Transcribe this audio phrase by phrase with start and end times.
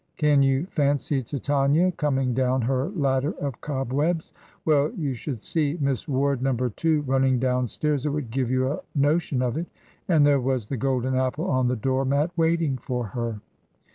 [0.17, 4.33] Can you fancy Titania coming down her ladder of cobwebs?
[4.65, 8.79] Well, you should see Miss Ward number two, running downstairs it would give you a
[8.95, 9.67] notion of it.
[10.07, 13.41] And there was the golden apple on the door mat waiting for her."